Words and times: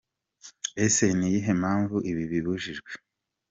Ese 0.85 1.05
ni 1.17 1.27
iyihe 1.29 1.51
mpamvu 1.61 1.95
ibi 2.09 2.23
bibujijwe?. 2.31 2.91